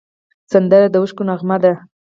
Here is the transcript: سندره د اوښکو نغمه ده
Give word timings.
سندره 0.51 0.87
د 0.91 0.95
اوښکو 1.01 1.23
نغمه 1.29 1.57
ده 1.63 1.73